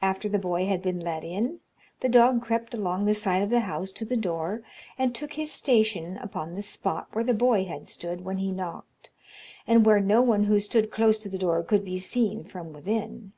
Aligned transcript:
After 0.00 0.28
the 0.28 0.38
boy 0.38 0.66
had 0.66 0.82
been 0.82 1.00
let 1.00 1.24
in, 1.24 1.58
the 1.98 2.08
dog 2.08 2.40
crept 2.40 2.74
along 2.74 3.06
the 3.06 3.12
side 3.14 3.42
of 3.42 3.50
the 3.50 3.58
house 3.66 3.90
to 3.90 4.04
the 4.04 4.16
door, 4.16 4.62
and 4.96 5.12
took 5.12 5.32
his 5.32 5.50
station 5.50 6.16
upon 6.18 6.54
the 6.54 6.62
spot 6.62 7.08
where 7.12 7.24
the 7.24 7.34
boy 7.34 7.64
had 7.64 7.88
stood 7.88 8.24
when 8.24 8.38
he 8.38 8.52
knocked, 8.52 9.10
and 9.66 9.84
where 9.84 9.98
no 9.98 10.22
one 10.22 10.44
who 10.44 10.60
stood 10.60 10.92
close 10.92 11.18
to 11.18 11.28
the 11.28 11.38
door 11.38 11.64
could 11.64 11.84
be 11.84 11.98
seen 11.98 12.44
from 12.44 12.72
within. 12.72 13.32